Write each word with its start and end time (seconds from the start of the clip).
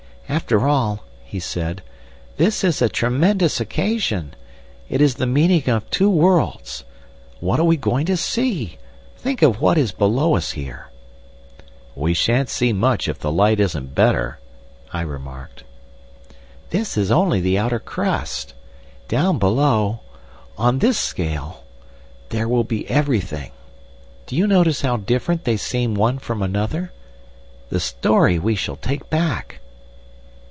"After 0.29 0.65
all," 0.65 1.03
he 1.25 1.41
said, 1.41 1.81
"this 2.37 2.63
is 2.63 2.81
a 2.81 2.87
tremendous 2.87 3.59
occasion. 3.59 4.33
It 4.87 5.01
is 5.01 5.15
the 5.15 5.25
meeting 5.25 5.67
of 5.69 5.89
two 5.89 6.09
worlds! 6.09 6.85
What 7.41 7.59
are 7.59 7.65
we 7.65 7.75
going 7.75 8.05
to 8.05 8.15
see? 8.15 8.77
Think 9.17 9.41
of 9.41 9.59
what 9.59 9.77
is 9.77 9.91
below 9.91 10.37
us 10.37 10.51
here." 10.51 10.89
"We 11.95 12.13
shan't 12.13 12.47
see 12.47 12.71
much 12.71 13.09
if 13.09 13.19
the 13.19 13.29
light 13.31 13.59
isn't 13.59 13.93
better," 13.93 14.39
I 14.93 15.01
remarked. 15.01 15.65
"This 16.69 16.95
is 16.95 17.11
only 17.11 17.41
the 17.41 17.57
outer 17.57 17.79
crust. 17.79 18.53
Down 19.09 19.37
below— 19.37 19.99
On 20.57 20.79
this 20.79 20.97
scale— 20.97 21.65
There 22.29 22.47
will 22.47 22.63
be 22.63 22.89
everything. 22.89 23.51
Do 24.27 24.37
you 24.37 24.47
notice 24.47 24.79
how 24.79 24.95
different 24.95 25.43
they 25.43 25.57
seem 25.57 25.93
one 25.93 26.19
from 26.19 26.41
another? 26.41 26.93
The 27.67 27.81
story 27.81 28.39
we 28.39 28.55
shall 28.55 28.77
take 28.77 29.09
back!" 29.09 29.57